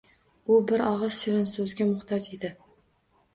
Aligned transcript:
U 0.53 0.55
bir 0.71 0.83
og‘iz 0.91 1.19
shirinso‘zga 1.25 1.87
muhtoj 1.91 2.31
edi. 2.39 2.53